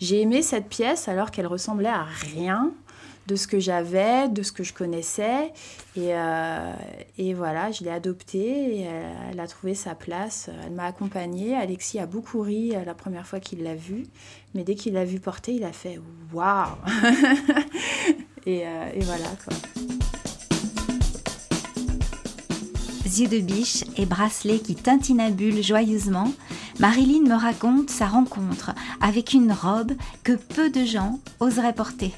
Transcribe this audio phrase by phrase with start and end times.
[0.00, 2.72] j'ai aimé cette pièce alors qu'elle ressemblait à rien
[3.26, 5.52] de ce que j'avais, de ce que je connaissais.
[5.96, 6.72] Et, euh,
[7.18, 8.88] et voilà, je l'ai adoptée et
[9.30, 10.48] elle, a trouvé sa place.
[10.64, 11.56] Elle m'a accompagnée.
[11.56, 14.04] Alexis a beaucoup ri la première fois qu'il l'a vue.
[14.54, 16.00] Mais dès qu'il l'a vue porter, il a fait
[16.32, 16.76] Waouh
[18.46, 19.56] et, euh, et, voilà quoi.
[23.04, 26.32] Yeux de biche et bracelets qui tintinabulent joyeusement,
[26.78, 29.92] Marilyn me raconte sa rencontre avec une robe
[30.24, 32.12] que peu de gens oseraient porter.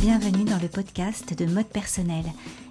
[0.00, 2.24] Bienvenue dans le podcast de Mode Personnel,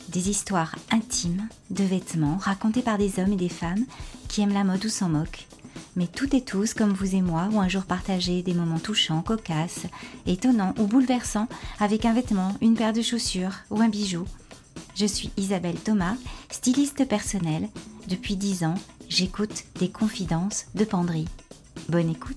[0.09, 3.85] des histoires intimes de vêtements racontées par des hommes et des femmes
[4.27, 5.47] qui aiment la mode ou s'en moquent.
[5.95, 9.21] Mais toutes et tous, comme vous et moi, ont un jour partagé des moments touchants,
[9.21, 9.85] cocasses,
[10.25, 11.47] étonnants ou bouleversants
[11.79, 14.25] avec un vêtement, une paire de chaussures ou un bijou.
[15.01, 16.13] Je suis Isabelle Thomas,
[16.51, 17.69] styliste personnelle.
[18.07, 18.75] Depuis dix ans,
[19.09, 21.27] j'écoute des confidences de penderie.
[21.89, 22.35] Bonne écoute!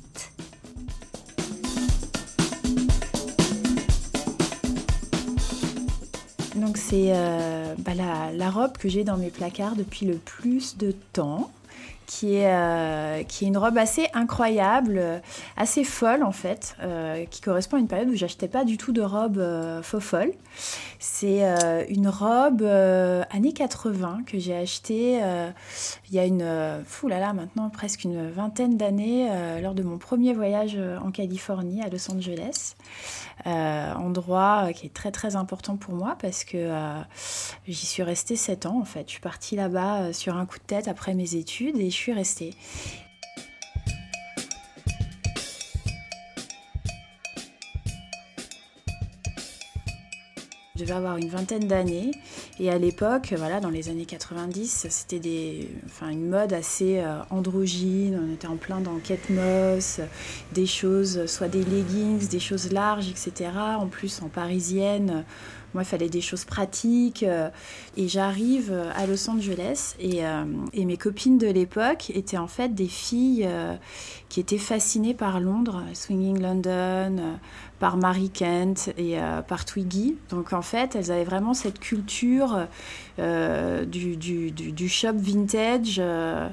[6.56, 10.92] Donc c'est euh, bah, la, robe que j'ai dans mes placards depuis le plus de
[11.12, 11.50] temps,
[12.06, 15.22] qui est, euh, qui est une robe assez incroyable,
[15.56, 18.92] assez folle en fait, euh, qui correspond à une période où j'achetais pas du tout
[18.92, 19.42] de robe
[19.83, 20.33] faux folle.
[20.98, 21.42] C'est
[21.88, 25.20] une robe années 80 que j'ai achetée
[26.08, 29.28] il y a une, fou là là, maintenant presque une vingtaine d'années
[29.61, 32.74] lors de mon premier voyage en Californie à Los Angeles.
[33.46, 37.00] Euh, endroit qui est très très important pour moi parce que euh,
[37.66, 39.05] j'y suis restée 7 ans en fait.
[39.06, 42.00] Je suis partie là-bas euh, sur un coup de tête après mes études et je
[42.00, 42.50] suis restée.
[50.77, 52.11] Je devais avoir une vingtaine d'années
[52.58, 57.20] et à l'époque, voilà, dans les années 90, c'était des, enfin, une mode assez euh,
[57.30, 58.20] androgyne.
[58.20, 60.00] On était en plein dans Kate Moss,
[60.50, 63.50] des choses, soit des leggings, des choses larges, etc.
[63.78, 65.25] En plus, en parisienne,
[65.75, 67.23] moi, il fallait des choses pratiques.
[67.23, 67.51] Euh,
[67.96, 70.42] et j'arrive à Los Angeles et, euh,
[70.73, 73.48] et mes copines de l'époque étaient en fait des filles
[74.29, 77.39] qui étaient fascinées par Londres, Swinging London,
[77.79, 80.17] par Marie Kent et euh, par Twiggy.
[80.30, 82.67] Donc en fait, elles avaient vraiment cette culture
[83.18, 85.96] euh, du, shop vintage.
[85.98, 86.48] Euh,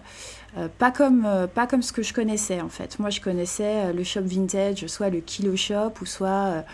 [0.78, 3.00] pas, comme, pas comme ce que je connaissais en fait.
[3.00, 6.66] Moi je connaissais le shop vintage, soit le kilo shop ou soit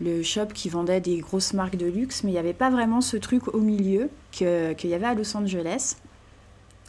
[0.00, 3.02] le shop qui vendait des grosses marques de luxe, mais il n'y avait pas vraiment
[3.02, 4.46] ce truc au milieu qu'il
[4.84, 5.96] y avait à Los Angeles.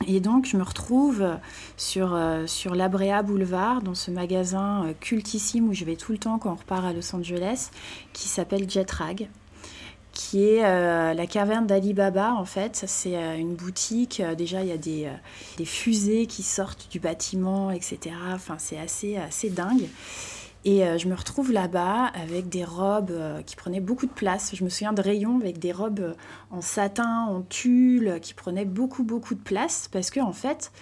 [0.05, 1.25] Et donc, je me retrouve
[1.75, 6.19] sur, euh, sur l'Abrea Boulevard, dans ce magasin euh, cultissime où je vais tout le
[6.19, 7.71] temps quand on repart à Los Angeles,
[8.13, 9.27] qui s'appelle Jetrag,
[10.13, 12.83] qui est euh, la caverne d'Alibaba, en fait.
[12.85, 15.09] C'est une boutique, déjà, il y a des,
[15.57, 18.15] des, fusées qui sortent du bâtiment, etc.
[18.33, 19.87] Enfin, c'est assez, assez dingue.
[20.67, 24.53] Et euh, je me retrouve là-bas avec des robes euh, qui prenaient beaucoup de place.
[24.53, 26.13] Je me souviens de rayons avec des robes euh,
[26.51, 29.87] en satin, en tulle, qui prenaient beaucoup, beaucoup de place.
[29.89, 30.73] Parce que, en fait,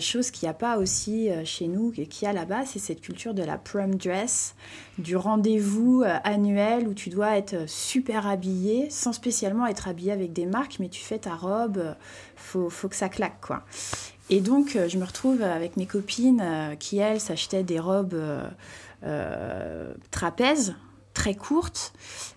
[0.00, 3.02] chose qu'il n'y a pas aussi chez nous, et qu'il y a là-bas, c'est cette
[3.02, 4.54] culture de la prom dress,
[4.96, 10.46] du rendez-vous annuel où tu dois être super habillé, sans spécialement être habillé avec des
[10.46, 11.94] marques, mais tu fais ta robe,
[12.34, 13.62] faut, faut que ça claque, quoi.
[14.30, 16.42] Et donc, je me retrouve avec mes copines
[16.78, 18.16] qui, elles, s'achetaient des robes
[20.10, 20.74] trapèze
[21.14, 21.92] très courte.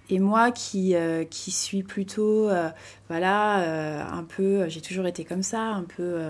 [0.10, 2.70] Et moi qui, euh, qui suis plutôt euh,
[3.10, 6.22] voilà un peu j'ai toujours été comme ça un peu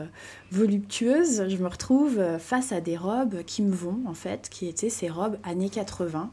[0.51, 4.89] voluptueuse je me retrouve face à des robes qui me vont en fait qui étaient
[4.89, 6.31] ces robes années 80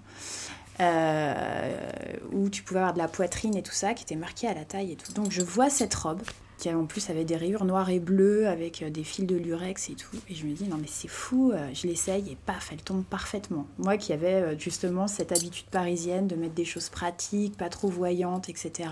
[2.33, 4.65] où tu pouvais avoir de la poitrine et tout ça qui était marqué à la
[4.65, 5.13] taille et tout.
[5.13, 6.23] Donc je vois cette robe
[6.65, 9.91] qui en plus avait des rayures noires et bleues avec euh, des fils de lurex
[9.91, 10.17] et tout.
[10.31, 13.05] Et je me dis, non mais c'est fou, euh, je l'essaye et paf, elle tombe
[13.05, 13.67] parfaitement.
[13.77, 17.89] Moi qui avais euh, justement cette habitude parisienne de mettre des choses pratiques, pas trop
[17.89, 18.89] voyantes, etc.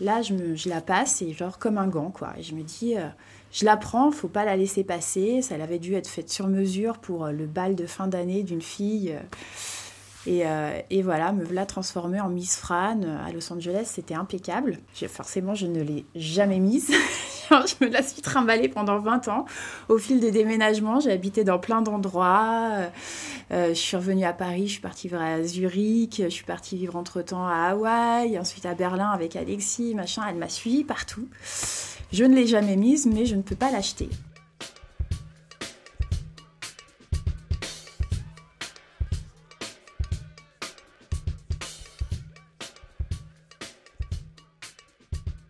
[0.00, 2.32] Là, je, me, je la passe et genre comme un gant, quoi.
[2.38, 2.94] Et je me dis,
[3.52, 5.42] je la prends, faut pas la laisser passer.
[5.42, 9.14] Ça avait dû être faite sur mesure pour le bal de fin d'année d'une fille.
[10.26, 14.78] Et, voilà, me voilà transformée en Miss Fran euh, à Los Angeles, c'était impeccable.
[15.08, 16.90] Forcément, je ne l'ai jamais mise.
[17.50, 19.46] je me la suis trimballée pendant 20 ans.
[19.88, 22.70] Au fil des déménagements, j'ai habité dans plein d'endroits.
[23.50, 26.76] Euh, je suis revenue à Paris, je suis partie vivre à Zurich, je suis partie
[26.76, 30.22] vivre entre-temps à Hawaï, ensuite à Berlin avec Alexis, machin.
[30.28, 31.28] Elle m'a suivie partout.
[32.12, 34.10] Je ne l'ai jamais mise, mais je ne peux pas l'acheter.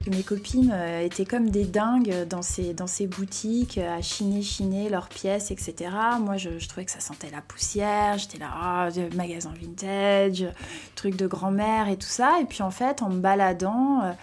[0.06, 4.40] Mes copines euh, étaient comme des dingues dans ces, dans ces boutiques euh, à chiner,
[4.40, 5.90] chiner leurs pièces, etc.
[6.18, 8.16] Moi, je, trouvais que ça sentait la poussière.
[8.16, 10.46] J'étais là, ah, magasin vintage,
[10.94, 12.38] truc de grand-mère et tout ça.
[12.40, 14.16] Et puis en fait, en me baladant,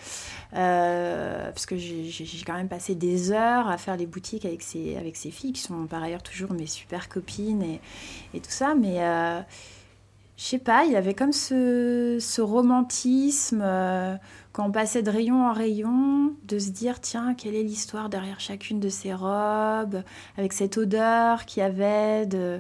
[0.56, 4.98] euh, parce que j'ai quand même passé des heures à faire les boutiques avec ces,
[4.98, 7.82] avec filles qui sont par ailleurs toujours mes super copines et,
[8.34, 8.74] et tout ça.
[8.74, 8.98] Mais
[10.38, 13.64] je sais pas, il y avait comme ce, romantisme
[14.58, 18.40] quand on passait de rayon en rayon, de se dire tiens, quelle est l'histoire derrière
[18.40, 20.02] chacune de ces robes,
[20.36, 22.60] avec cette odeur qu'il y avait de.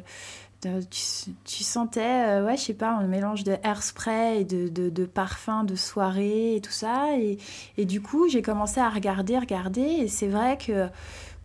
[0.61, 5.05] tu, sentais, euh, ouais, je sais pas, un mélange de hairspray et de, de, de
[5.05, 7.07] parfums de soirée et tout ça.
[7.17, 9.81] Et du coup, j'ai commencé à regarder, regarder.
[9.81, 10.89] Et c'est vrai que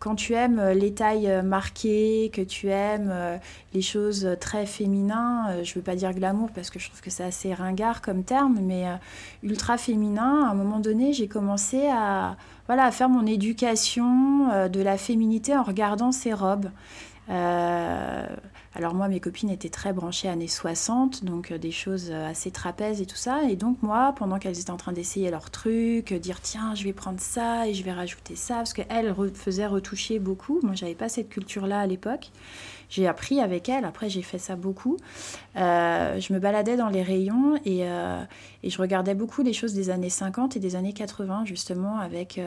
[0.03, 3.37] quand tu aimes euh, les tailles euh, marquées, que tu aimes euh,
[3.73, 7.09] les choses très féminins, je ne veux pas dire glamour parce que je trouve que
[7.09, 8.83] c'est assez ringard comme terme, mais
[9.43, 12.35] ultra féminin, à un moment donné, j'ai commencé à,
[12.67, 16.69] voilà, à faire mon éducation de la féminité en regardant ces robes.
[18.75, 22.49] Alors moi, mes copines étaient très branchées années 60, donc euh, des choses euh, assez
[22.49, 23.43] trapèzes et tout ça.
[23.47, 26.83] Et donc moi, pendant qu'elles étaient en train d'essayer leurs trucs, euh, dire tiens, je
[26.83, 30.59] vais prendre ça et je vais rajouter ça, parce qu'elles faisaient retoucher beaucoup.
[30.63, 32.31] Moi, j'avais pas cette culture-là à l'époque.
[32.89, 34.97] J'ai appris avec elles, après j'ai fait ça beaucoup.
[35.55, 37.87] je me baladais dans les rayons et,
[38.63, 42.39] je regardais beaucoup les choses des années 50 et des années 80, justement, avec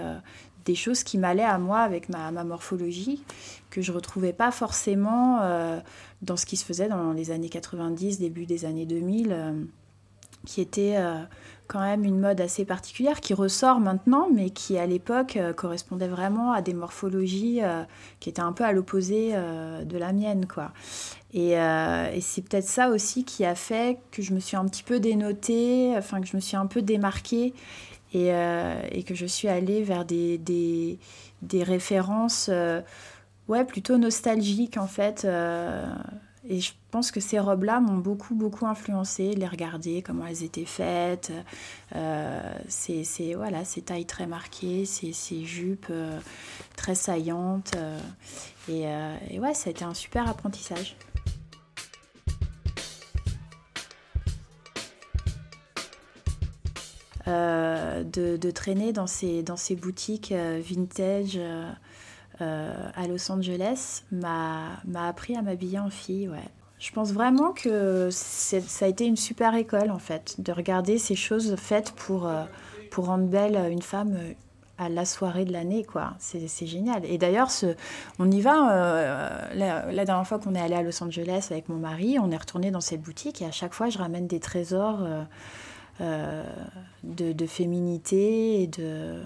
[0.66, 3.22] des choses qui m'allaient à moi avec ma, morphologie,
[3.70, 5.80] que je retrouvais pas forcément euh,
[6.22, 9.52] dans ce qui se faisait dans les années 90, début des années 2000, euh,
[10.44, 11.22] qui était euh,
[11.68, 16.52] quand même une mode assez particulière, qui ressort maintenant, mais qui à l'époque correspondait vraiment
[16.52, 17.60] à des morphologies
[18.20, 20.46] qui étaient un peu à l'opposé de la mienne.
[20.46, 20.70] quoi.
[21.34, 24.84] Et, et c'est peut-être ça aussi qui a fait que je me suis un petit
[24.84, 27.52] peu dénotée, enfin que je me suis un peu démarquée
[28.14, 32.80] euh, et, que je suis allée vers des, des, références euh,
[33.48, 35.24] ouais, plutôt nostalgiques en fait.
[35.24, 35.84] Euh,
[36.48, 40.64] et je pense que ces robes-là m'ont beaucoup, beaucoup influencé, les regarder, comment elles étaient
[40.64, 41.32] faites,
[42.68, 45.92] ces, voilà, ces tailles très marquées, ces, ces jupes
[46.76, 47.72] très saillantes.
[48.68, 48.84] et,
[49.28, 50.96] et ouais, ça a été un super apprentissage.
[57.28, 61.36] Euh, de, traîner dans ces, dans ces boutiques euh, vintage
[62.40, 66.48] euh, à Los Angeles m'a appris à m'habiller en fille, ouais.
[66.78, 71.16] Je pense vraiment que ça a été une super école en fait, de regarder ces
[71.16, 72.30] choses faites pour,
[72.90, 74.14] pour rendre belle une femme
[74.76, 76.12] à la soirée de l'année, quoi.
[76.18, 77.02] C'est génial.
[77.06, 77.48] Et d'ailleurs,
[78.18, 79.48] on y va.
[79.54, 82.70] la, dernière fois qu'on est allé à Los Angeles avec mon mari, on est retourné
[82.70, 84.98] dans cette boutique et à chaque fois, je ramène des trésors
[86.00, 89.20] de, féminité et de,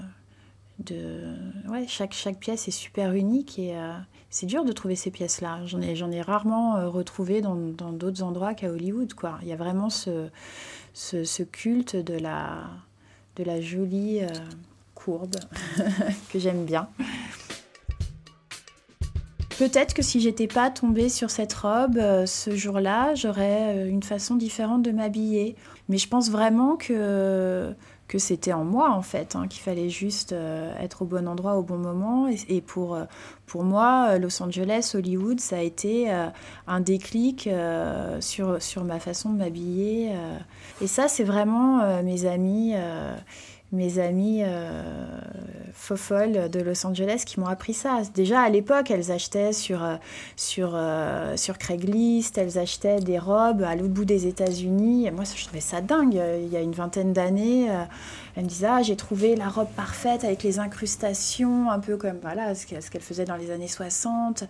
[0.78, 1.34] de
[1.68, 3.92] ouais, chaque, chaque pièce est super unique et euh,
[4.30, 5.60] c'est dur de trouver ces pièces-là.
[5.66, 9.14] J'en ai, j'en ai rarement euh, retrouvé dans, d'autres endroits qu'à Hollywood.
[9.14, 9.38] Quoi.
[9.42, 10.28] Il y a vraiment ce,
[10.94, 12.64] ce, culte de la,
[13.36, 14.20] de la jolie
[14.94, 15.36] courbe
[16.32, 16.88] que j'aime bien.
[19.60, 24.02] Peut-être que si j'étais pas tombée sur cette robe euh, ce jour-là, j'aurais euh, une
[24.02, 25.54] façon différente de m'habiller.
[25.90, 27.74] Mais je pense vraiment que,
[28.08, 31.56] que c'était en moi, en fait, hein, qu'il fallait juste euh, être au bon endroit
[31.56, 32.28] au bon moment.
[32.48, 32.98] Et, pour,
[33.44, 36.10] pour moi, Los Angeles, Hollywood, ça a été
[36.66, 37.50] un déclic
[38.20, 40.12] sur, sur ma façon de m'habiller.
[40.80, 42.74] Et ça, c'est vraiment mes amis
[43.72, 44.82] mes amies euh,
[45.96, 48.02] folles de Los Angeles qui m'ont appris ça.
[48.14, 49.96] Déjà à l'époque, elles achetaient sur, euh,
[50.36, 55.10] sur, euh, sur Craigslist, elles achetaient des robes à l'autre bout des États-Unis.
[55.10, 56.20] Moi, je trouvais ça dingue.
[56.42, 57.84] Il y a une vingtaine d'années, euh,
[58.36, 62.18] elles me disaient Ah, j'ai trouvé la robe parfaite avec les incrustations, un peu comme
[62.22, 64.44] voilà, ce qu'elles faisaient dans les années 60,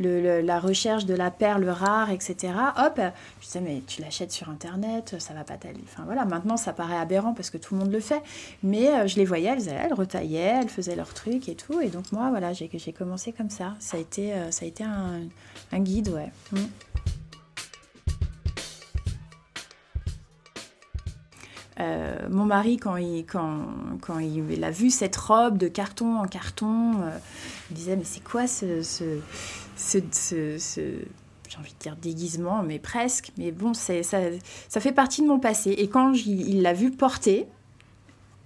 [0.00, 2.52] le, la recherche de la perle rare, etc.
[2.76, 3.00] Hop,
[3.40, 5.82] je disais Mais tu l'achètes sur Internet, ça va pas t'aller.
[5.84, 8.22] Enfin voilà, maintenant ça paraît aberrant parce que tout le monde le fait.
[8.66, 11.80] Mais euh, je les voyais, elles, elles retaillaient, elles faisaient leurs trucs et tout.
[11.80, 13.76] Et donc moi, voilà, j'ai commencé comme ça.
[13.78, 16.32] Ça a été, euh, ça a été un, guide, ouais.
[16.50, 16.56] Mm.
[21.78, 23.66] Euh, mon mari, quand il, quand,
[24.00, 26.94] quand il, a vu cette robe de carton en carton,
[27.70, 29.20] il disait Mais c'est quoi ce, ce,
[29.76, 30.80] ce, ce
[31.48, 33.30] j'ai envie de dire déguisement, mais presque.
[33.38, 35.70] Mais bon, ça, ça fait partie de mon passé.
[35.70, 37.46] Et quand il l'a vu porter,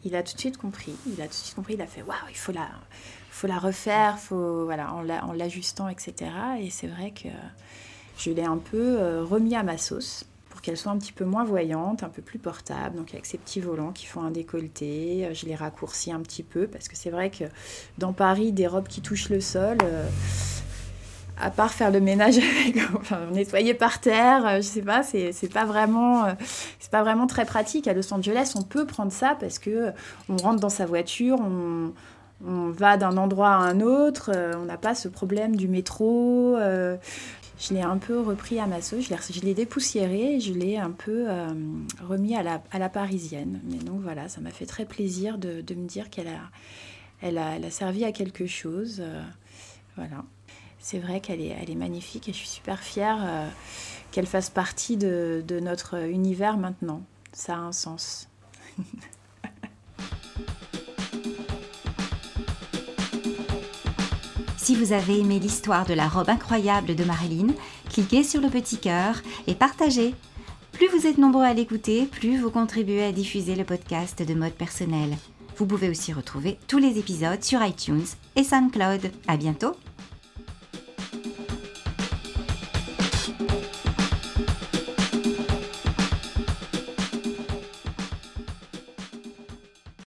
[0.05, 0.95] il a tout de suite compris.
[1.07, 1.75] Il a tout de suite compris.
[1.75, 2.69] Il a fait waouh, il faut la,
[3.31, 6.31] faut la refaire, faut voilà, en l'ajustant, etc.
[6.61, 7.29] Et c'est vrai que
[8.19, 11.25] je l'ai un peu euh, remis à ma sauce pour qu'elle soit un petit peu
[11.25, 12.97] moins voyante, un peu plus portable.
[12.97, 16.67] Donc avec ces petits volants qui font un décolleté, je les raccourcis un petit peu
[16.67, 17.45] parce que c'est vrai que
[17.99, 19.79] dans Paris, des robes qui touchent le sol
[21.41, 22.39] à part faire le ménage
[23.33, 26.33] nettoyer par terre, euh, je sais pas, c'est, pas vraiment, euh,
[26.79, 27.89] c'est pas vraiment très pratique.
[27.89, 29.93] À Los Angeles, on peut prendre ça parce que
[30.29, 31.93] on rentre dans sa voiture, on,
[32.43, 36.57] va d'un endroit à un autre, euh, on n'a pas ce problème du métro.
[36.57, 41.27] je l'ai un peu repris à ma sauce, je l'ai, dépoussiéré, je l'ai un peu
[42.09, 43.61] remis à la, à la, parisienne.
[43.65, 46.41] Mais donc voilà, ça m'a fait très plaisir de, de me dire qu'elle a,
[47.21, 49.03] elle a, elle a servi à quelque chose.
[49.97, 50.23] voilà
[50.81, 53.47] c'est vrai qu'elle est, elle est magnifique et je suis super fière euh,
[54.11, 57.03] qu'elle fasse partie de, de, notre univers maintenant.
[57.33, 58.29] Ça a un sens.
[64.57, 67.55] si vous avez aimé l'histoire de la robe incroyable de Marilyn,
[67.91, 70.15] cliquez sur le petit cœur et partagez.
[70.73, 74.55] Plus vous êtes nombreux à l'écouter, plus vous contribuez à diffuser le podcast de mode
[74.55, 75.15] personnel.
[75.57, 79.13] Vous pouvez aussi retrouver tous les épisodes sur iTunes et SoundCloud.
[79.29, 79.77] À bientôt!